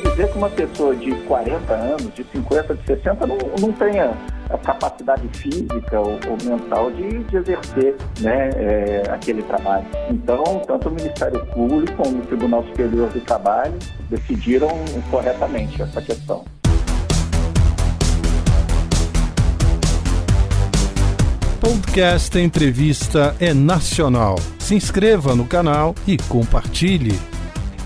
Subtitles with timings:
[0.00, 4.12] quer dizer que uma pessoa de 40 anos, de 50, de 60 não, não tenha
[4.50, 9.86] a capacidade física ou, ou mental de, de, exercer né, é, aquele trabalho.
[10.10, 13.74] Então, tanto o Ministério Público como o Tribunal Superior do Trabalho
[14.10, 14.68] decidiram
[15.10, 16.44] corretamente essa questão.
[21.60, 24.36] Podcast Entrevista é nacional.
[24.58, 27.18] Se inscreva no canal e compartilhe.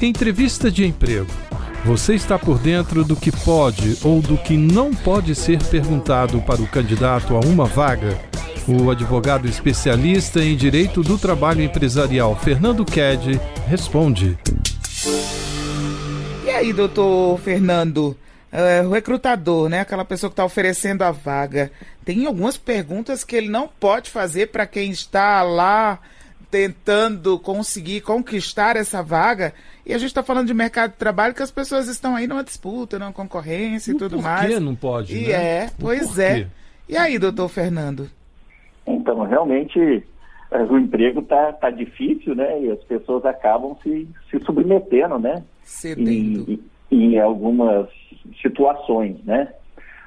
[0.03, 1.50] Entrevista de emprego.
[1.85, 6.61] Você está por dentro do que pode ou do que não pode ser perguntado para
[6.61, 8.19] o candidato a uma vaga?
[8.69, 14.39] O advogado especialista em direito do trabalho empresarial Fernando Ked responde.
[16.45, 18.17] E aí, doutor Fernando?
[18.53, 19.81] Uh, o recrutador, né?
[19.81, 21.73] Aquela pessoa que está oferecendo a vaga,
[22.05, 25.99] tem algumas perguntas que ele não pode fazer para quem está lá
[26.51, 29.55] tentando conseguir conquistar essa vaga.
[29.87, 32.45] E a gente está falando de mercado de trabalho que as pessoas estão aí numa
[32.45, 34.47] disputa, numa concorrência e, e tudo por mais.
[34.47, 35.17] Por que não pode?
[35.17, 35.33] E né?
[35.33, 36.47] é, pois é.
[36.89, 38.11] E aí, doutor Fernando?
[38.87, 40.05] Então, realmente
[40.51, 42.63] eh, o emprego está tá difícil, né?
[42.63, 45.45] E as pessoas acabam se, se submetendo, né?
[45.63, 46.51] Cedendo.
[46.51, 47.89] Em, em algumas
[48.43, 49.53] situações, né?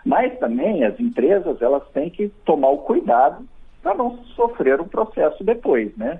[0.06, 3.46] Mas também as empresas elas têm que tomar o cuidado
[3.82, 6.20] para não sofrer um processo depois, né?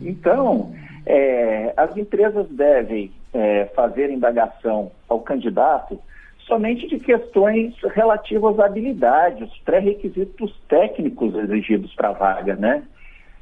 [0.00, 0.72] Então,
[1.06, 5.98] é, as empresas devem é, fazer indagação ao candidato
[6.46, 12.82] somente de questões relativas à habilidade, os pré-requisitos técnicos exigidos para a vaga, né?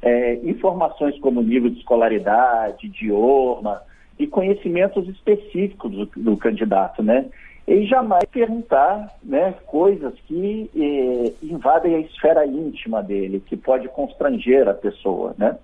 [0.01, 3.81] É, informações como nível de escolaridade, idioma
[4.17, 7.25] e conhecimentos específicos do, do candidato, né?
[7.67, 14.67] E jamais perguntar né, coisas que eh, invadem a esfera íntima dele, que pode constranger
[14.67, 15.57] a pessoa, né?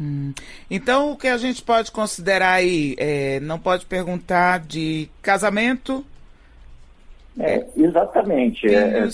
[0.00, 0.32] Hum.
[0.70, 2.94] Então, o que a gente pode considerar aí?
[2.98, 6.04] É, não pode perguntar de casamento?
[7.38, 8.66] É, exatamente.
[8.66, 9.08] É,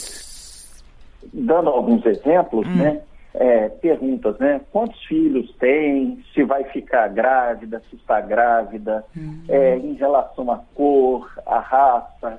[1.32, 2.76] dando alguns exemplos, hum.
[2.76, 3.00] né?
[3.34, 4.60] É, perguntas, né?
[4.70, 6.22] Quantos filhos tem?
[6.34, 7.82] Se vai ficar grávida?
[7.88, 9.04] Se está grávida?
[9.16, 9.42] Hum.
[9.48, 12.38] É, em relação à cor, à raça,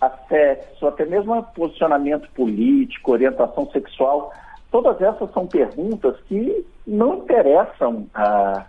[0.00, 4.32] a sexo, até mesmo a posicionamento político, orientação sexual
[4.74, 8.66] Todas essas são perguntas que não interessam a,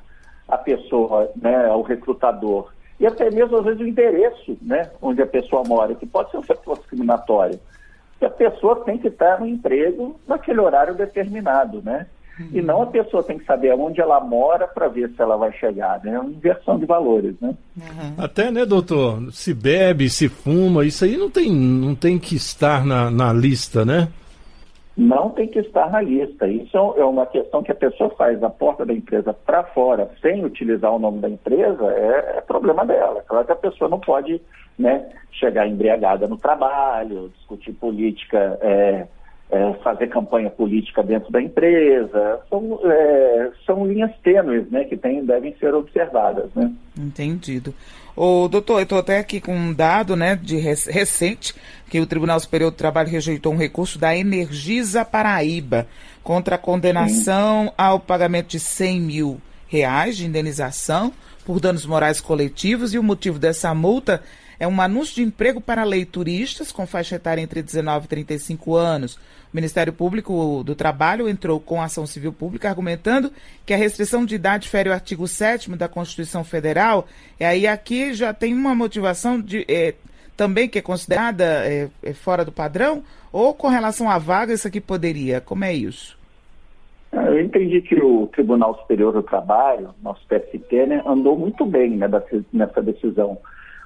[0.47, 2.71] a pessoa, né, ao recrutador.
[2.99, 6.37] E até mesmo, às vezes, o endereço né, onde a pessoa mora, que pode ser
[6.37, 7.59] um fator discriminatório.
[8.21, 12.05] E a pessoa tem que estar no emprego naquele horário determinado, né?
[12.53, 15.53] E não a pessoa tem que saber onde ela mora para ver se ela vai
[15.53, 16.13] chegar, né?
[16.13, 17.55] É uma inversão de valores, né?
[17.75, 18.13] Uhum.
[18.19, 19.31] Até, né, doutor?
[19.31, 23.83] Se bebe, se fuma, isso aí não tem, não tem que estar na, na lista,
[23.83, 24.09] né?
[24.97, 26.47] Não tem que estar na lista.
[26.47, 30.45] Isso é uma questão que a pessoa faz da porta da empresa para fora, sem
[30.45, 33.23] utilizar o nome da empresa, é, é, problema dela.
[33.27, 34.41] Claro que a pessoa não pode
[34.79, 39.07] né, chegar embriagada no trabalho, discutir política, é,
[39.51, 42.39] é, fazer campanha política dentro da empresa.
[42.49, 46.49] São, é, são linhas tênues né, que tem, devem ser observadas.
[46.55, 46.71] Né?
[46.97, 47.73] Entendido.
[48.15, 51.53] O doutor, eu estou até aqui com um dado né, de recente
[51.89, 55.85] que o Tribunal Superior do Trabalho rejeitou um recurso da Energisa Paraíba
[56.23, 57.73] contra a condenação Sim.
[57.77, 61.11] ao pagamento de 100 mil reais de indenização
[61.45, 64.23] por danos morais coletivos e o motivo dessa multa
[64.59, 69.15] é um anúncio de emprego para leituristas com faixa etária entre 19 e 35 anos.
[69.15, 73.31] O Ministério Público do Trabalho entrou com ação civil pública argumentando
[73.65, 77.07] que a restrição de idade fere o artigo 7 da Constituição Federal.
[77.39, 79.93] E aí aqui já tem uma motivação de, é,
[80.35, 83.03] também que é considerada é, é fora do padrão?
[83.31, 85.41] Ou com relação à vaga, isso aqui poderia?
[85.41, 86.17] Como é isso?
[87.11, 92.09] Eu entendi que o Tribunal Superior do Trabalho, nosso TST, né, andou muito bem né,
[92.51, 93.37] nessa decisão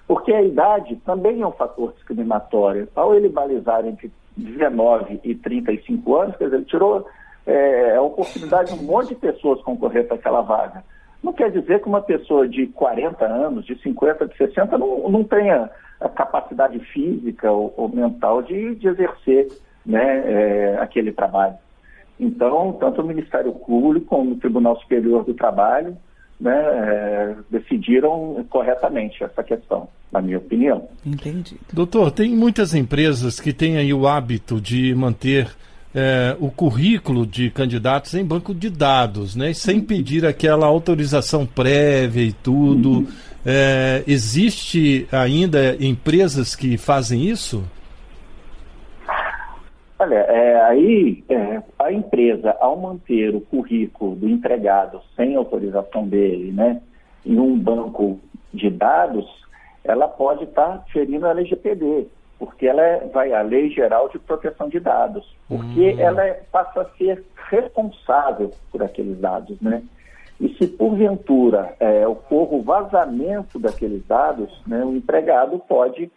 [0.09, 2.89] porque a idade também é um fator discriminatório.
[2.95, 7.05] Ao ele balizar entre 19 e 35 anos, quer dizer, ele tirou
[7.45, 10.83] é, a oportunidade de um monte de pessoas concorrer para aquela vaga.
[11.21, 15.23] Não quer dizer que uma pessoa de 40 anos, de 50, de 60 não, não
[15.23, 15.69] tenha
[16.01, 19.47] a capacidade física ou, ou mental de, de, exercer
[19.85, 21.53] né, é, aquele trabalho.
[22.19, 25.95] Então, tanto o Ministério Público como o Tribunal Superior do Trabalho
[26.39, 30.87] né, é, decidiram corretamente essa questão, na minha opinião.
[31.05, 31.57] Entendi.
[31.71, 35.47] Doutor, tem muitas empresas que têm aí o hábito de manter
[35.93, 42.23] é, o currículo de candidatos em banco de dados, né, sem pedir aquela autorização prévia
[42.23, 43.07] e tudo.
[43.45, 47.63] É, existe ainda empresas que fazem isso?
[49.97, 56.51] Olha, é, aí é, a empresa, ao manter o currículo do empregado sem autorização dele,
[56.51, 56.81] né,
[57.25, 58.19] em um banco
[58.53, 59.25] de dados,
[59.89, 62.07] ela pode estar ferindo a LGPD,
[62.37, 65.99] porque ela é, vai a Lei Geral de Proteção de Dados, porque hum.
[65.99, 69.81] ela é, passa a ser responsável por aqueles dados, né?
[70.39, 76.09] E se porventura é, ocorre o vazamento daqueles dados, né, o empregado pode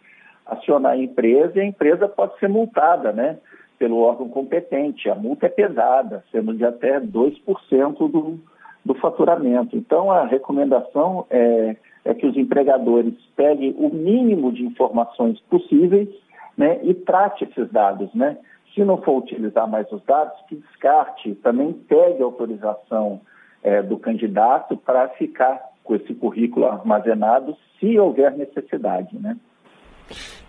[0.45, 3.37] acionar a empresa e a empresa pode ser multada, né?
[3.77, 5.09] Pelo órgão competente.
[5.09, 8.39] A multa é pesada, sendo de até 2% do,
[8.85, 9.75] do faturamento.
[9.75, 11.75] Então, a recomendação é,
[12.05, 16.09] é que os empregadores peguem o mínimo de informações possíveis
[16.57, 18.37] né, e trate esses dados, né?
[18.73, 23.21] Se não for utilizar mais os dados, que descarte, também pegue a autorização
[23.61, 29.37] é, do candidato para ficar com esse currículo armazenado, se houver necessidade, né?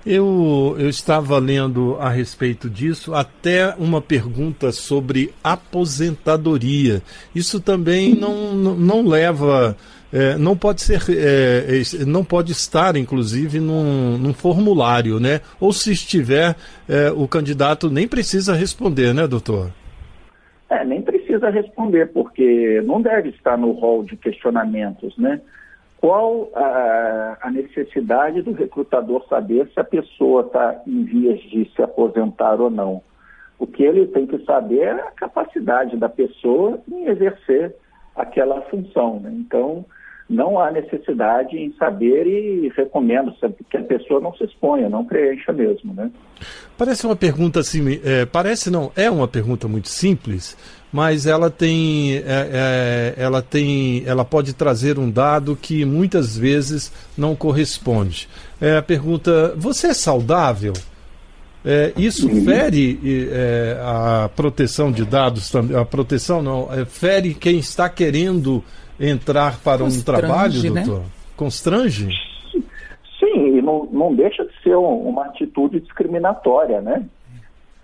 [0.06, 7.00] Eu, eu estava lendo a respeito disso, até uma pergunta sobre aposentadoria.
[7.34, 9.74] Isso também não, não, leva.
[10.12, 15.40] É, não pode ser, é, não pode estar, inclusive, num, num, formulário, né?
[15.58, 16.54] Ou se estiver,
[16.86, 19.70] é, o candidato nem precisa responder, né, doutor?
[20.68, 25.40] É, nem precisa responder, porque não deve estar no rol de questionamentos, né?
[26.04, 31.80] Qual a, a necessidade do recrutador saber se a pessoa está em vias de se
[31.80, 33.02] aposentar ou não?
[33.58, 37.74] O que ele tem que saber é a capacidade da pessoa em exercer
[38.14, 39.18] aquela função.
[39.18, 39.30] Né?
[39.32, 39.82] Então,
[40.28, 43.34] não há necessidade em saber e recomendo
[43.68, 46.10] que a pessoa não se exponha, não preencha mesmo, né?
[46.78, 50.56] Parece uma pergunta assim, é, parece não, é uma pergunta muito simples,
[50.90, 56.92] mas ela tem, é, é, ela tem, ela pode trazer um dado que muitas vezes
[57.18, 58.28] não corresponde.
[58.60, 60.72] É a pergunta: você é saudável?
[61.66, 62.44] É, isso uhum.
[62.44, 68.62] fere é, a proteção de dados, a proteção não, é, fere quem está querendo
[68.98, 70.82] entrar para Constrange, um trabalho, né?
[70.82, 71.04] doutor?
[71.36, 72.08] Constrange?
[73.18, 77.04] Sim, e não, não deixa de ser um, uma atitude discriminatória, né?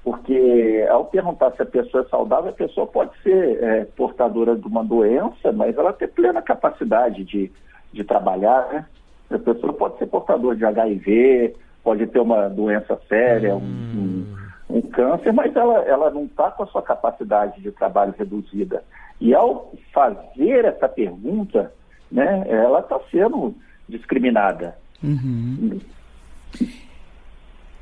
[0.02, 4.66] Porque ao perguntar se a pessoa é saudável, a pessoa pode ser é, portadora de
[4.66, 7.50] uma doença, mas ela tem plena capacidade de,
[7.92, 8.86] de trabalhar, né?
[9.30, 11.54] A pessoa pode ser portadora de HIV,
[11.84, 14.24] pode ter uma doença séria, hum.
[14.68, 18.82] um, um, câncer, mas ela, ela não está com a sua capacidade de trabalho reduzida.
[19.20, 21.72] E ao fazer essa pergunta,
[22.10, 23.54] né, ela está sendo
[23.88, 24.76] discriminada.
[25.02, 25.80] Uhum.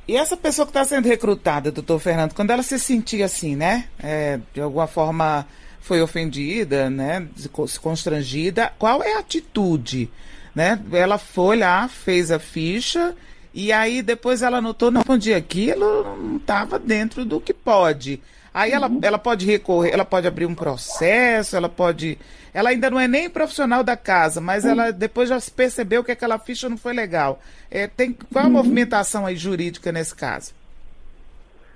[0.06, 3.84] E essa pessoa que está sendo recrutada, doutor Fernando, quando ela se sentir assim, né,
[4.02, 5.46] é, de alguma forma
[5.80, 10.10] foi ofendida, né, se constrangida, qual é a atitude?
[10.54, 10.80] Né?
[10.92, 13.14] Ela foi lá, fez a ficha
[13.54, 18.20] e aí depois ela notou, não, dia aquilo não estava dentro do que pode.
[18.52, 19.00] Aí ela, uhum.
[19.02, 22.18] ela pode recorrer, ela pode abrir um processo, ela pode.
[22.52, 24.70] Ela ainda não é nem profissional da casa, mas uhum.
[24.70, 27.38] ela depois já percebeu que aquela ficha não foi legal.
[27.70, 28.54] É, tem, qual a uhum.
[28.54, 30.54] movimentação aí jurídica nesse caso?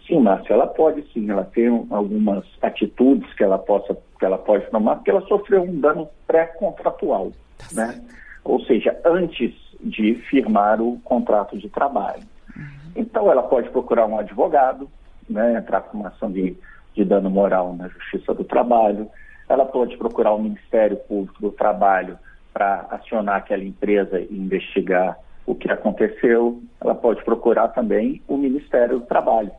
[0.06, 4.68] Sim, Márcia, ela pode sim, ela tem algumas atitudes que ela possa, que ela pode
[4.70, 8.02] tomar, porque ela sofreu um dano pré-contratual, tá né?
[8.44, 12.22] Ou seja, antes de firmar o contrato de trabalho.
[12.56, 12.64] Uhum.
[12.96, 14.88] Então ela pode procurar um advogado,
[15.28, 16.56] né, entrar com uma ação de,
[16.94, 19.08] de dano moral na Justiça do Trabalho,
[19.48, 22.18] ela pode procurar o Ministério Público do Trabalho
[22.52, 29.00] para acionar aquela empresa e investigar o que aconteceu, ela pode procurar também o Ministério
[29.00, 29.50] do Trabalho,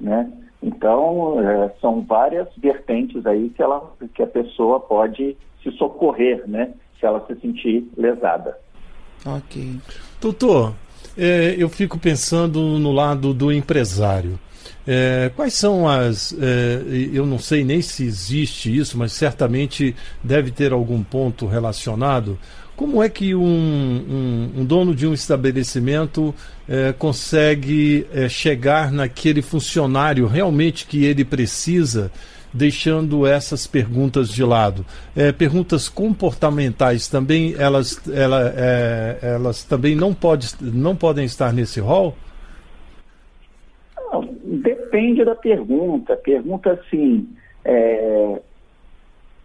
[0.00, 0.30] né?
[0.62, 6.74] Então, é, são várias vertentes aí que, ela, que a pessoa pode se socorrer, né?
[6.98, 8.58] Se ela se sentir lesada.
[9.24, 9.76] Ok.
[10.20, 10.74] Doutor,
[11.16, 14.38] é, eu fico pensando no lado do empresário.
[14.86, 16.34] É, quais são as.
[16.40, 16.80] É,
[17.12, 22.38] eu não sei nem se existe isso, mas certamente deve ter algum ponto relacionado.
[22.74, 26.34] Como é que um, um, um dono de um estabelecimento
[26.68, 32.10] é, consegue é, chegar naquele funcionário realmente que ele precisa,
[32.52, 34.84] deixando essas perguntas de lado?
[35.16, 41.80] É, perguntas comportamentais também, elas, ela, é, elas também não, pode, não podem estar nesse
[41.80, 42.14] rol?
[44.42, 46.16] Depende da pergunta.
[46.16, 47.28] Pergunta assim,
[47.64, 48.40] é,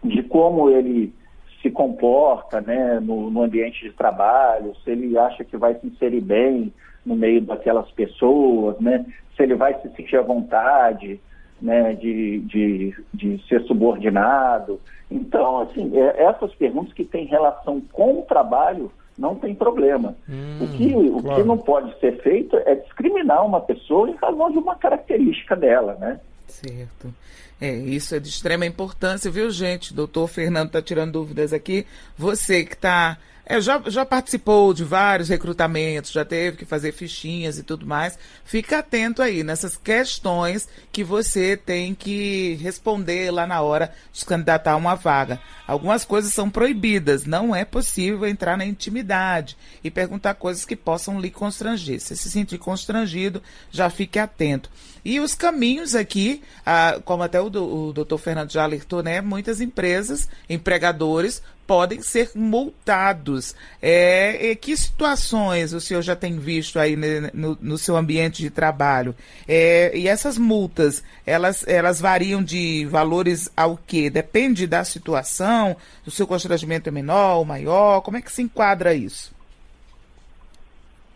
[0.02, 1.12] de como ele
[1.60, 6.20] se comporta né, no, no, ambiente de trabalho, se ele acha que vai se inserir
[6.20, 6.72] bem
[7.04, 11.20] no meio daquelas pessoas, né, se ele vai se sentir à vontade
[11.60, 14.80] né, de, de, de ser subordinado.
[15.10, 20.16] Então, assim, é, essas perguntas que têm relação com o trabalho não tem problema.
[20.28, 21.42] Hum, o que, o claro.
[21.42, 25.96] que não pode ser feito é discriminar uma pessoa em razão de uma característica dela,
[26.00, 26.20] né?
[26.48, 27.14] Certo.
[27.60, 29.94] É, isso é de extrema importância, viu, gente?
[29.94, 31.86] Doutor Fernando está tirando dúvidas aqui.
[32.18, 37.58] Você que está é, já, já participou de vários recrutamentos, já teve que fazer fichinhas
[37.58, 43.60] e tudo mais, fica atento aí nessas questões que você tem que responder lá na
[43.60, 45.40] hora de se candidatar a uma vaga.
[45.66, 51.20] Algumas coisas são proibidas, não é possível entrar na intimidade e perguntar coisas que possam
[51.20, 52.00] lhe constranger.
[52.00, 54.70] Se se sentir constrangido, já fique atento.
[55.04, 59.20] E os caminhos aqui, ah, como até o, o doutor Fernando já alertou, né?
[59.20, 63.54] Muitas empresas, empregadores, podem ser multados.
[63.80, 66.96] É, que situações o senhor já tem visto aí
[67.32, 69.14] no, no seu ambiente de trabalho?
[69.46, 74.10] É, e essas multas, elas, elas variam de valores ao quê?
[74.10, 78.00] Depende da situação, do seu constrangimento é menor ou maior?
[78.00, 79.34] Como é que se enquadra isso?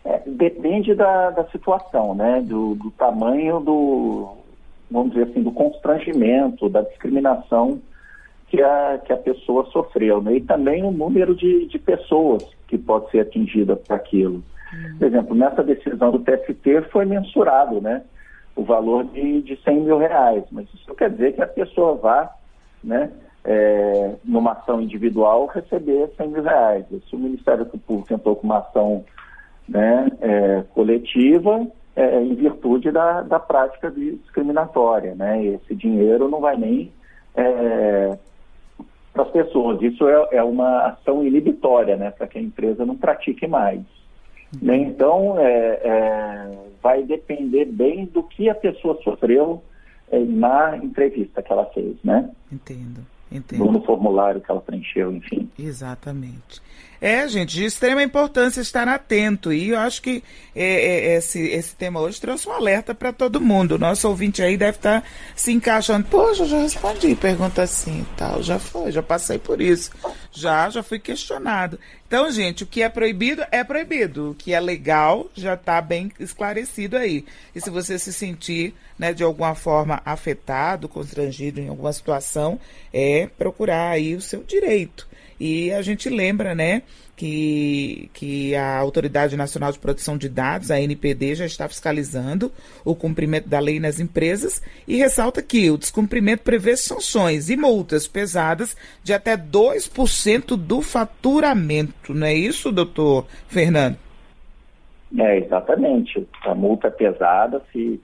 [0.05, 2.41] É, depende da, da situação, né?
[2.41, 4.29] Do, do, tamanho do,
[4.89, 7.79] vamos dizer assim, do constrangimento, da discriminação
[8.49, 10.37] que a, que a pessoa sofreu, né?
[10.37, 14.43] E também o número de, de pessoas que pode ser atingida por aquilo.
[14.97, 18.03] Por exemplo, nessa decisão do TST foi mensurado, né?
[18.55, 22.33] O valor de, de 100 mil reais, mas isso quer dizer que a pessoa vá,
[22.83, 23.11] né?
[23.45, 26.85] É, numa ação individual receber 100 mil reais.
[27.09, 29.05] Se o Ministério Público tentou com uma ação
[29.67, 31.65] né, é, coletiva
[31.95, 35.15] é, em virtude da, da prática discriminatória.
[35.15, 35.45] Né?
[35.45, 36.91] Esse dinheiro não vai nem
[37.35, 38.17] é,
[39.19, 39.81] para as pessoas.
[39.81, 43.81] Isso é, é, uma ação inibitória né, para que a empresa não pratique mais.
[44.61, 44.77] Né?
[44.77, 49.61] Então, é, é, vai depender bem do que a pessoa sofreu
[50.11, 51.97] é, na entrevista que ela fez.
[52.03, 52.29] Né?
[52.51, 53.05] Entendo.
[53.31, 53.71] Entendo.
[53.71, 55.47] No formulário que ela preencheu, enfim.
[55.59, 56.61] Exatamente.
[57.01, 59.53] É, gente, de extrema importância estar atento.
[59.53, 60.21] E eu acho que
[60.53, 63.75] é, é, esse, esse tema hoje trouxe um alerta para todo mundo.
[63.75, 66.07] O nosso ouvinte aí deve estar tá se encaixando.
[66.07, 68.43] Poxa, eu já respondi pergunta assim tal.
[68.43, 69.91] Já foi, já passei por isso.
[70.31, 71.79] Já, já fui questionado.
[72.05, 74.31] Então, gente, o que é proibido é proibido.
[74.31, 77.23] O que é legal já está bem esclarecido aí.
[77.55, 82.59] E se você se sentir, né, de alguma forma afetado, constrangido em alguma situação,
[82.91, 85.08] é procurar aí o seu direito.
[85.39, 86.81] E a gente lembra, né,
[87.15, 92.51] que, que a Autoridade Nacional de Proteção de Dados, a NPD, já está fiscalizando
[92.85, 98.07] o cumprimento da lei nas empresas e ressalta que o descumprimento prevê sanções e multas
[98.07, 102.13] pesadas de até 2% do faturamento.
[102.13, 103.97] Não é isso, doutor Fernando?
[105.17, 106.27] É, exatamente.
[106.43, 107.99] A multa é pesada se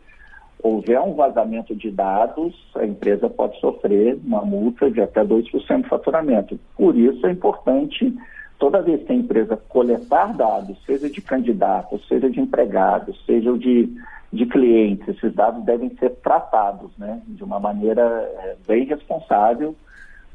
[0.66, 5.88] houver um vazamento de dados, a empresa pode sofrer uma multa de até 2% do
[5.88, 6.60] faturamento.
[6.76, 8.12] Por isso é importante,
[8.58, 13.96] toda vez que a empresa coletar dados, seja de candidatos, seja de empregados, seja de,
[14.34, 19.76] de clientes, esses dados devem ser tratados né, de uma maneira é, bem responsável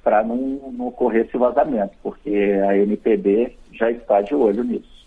[0.00, 0.36] para não,
[0.72, 2.30] não ocorrer esse vazamento, porque
[2.68, 5.06] a NPD já está de olho nisso.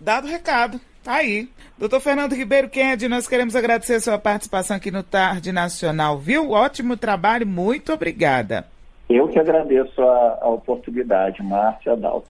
[0.00, 0.80] Dado o recado.
[1.02, 1.48] Tá aí.
[1.76, 6.52] Doutor Fernando Ribeiro Kennedy, nós queremos agradecer a sua participação aqui no Tarde Nacional, viu?
[6.52, 8.66] Ótimo trabalho, muito obrigada.
[9.10, 12.28] Eu que agradeço a, a oportunidade, Márcia Adalto.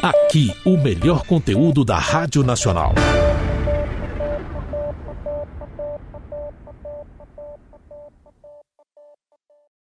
[0.00, 2.92] Aqui, o melhor conteúdo da Rádio Nacional.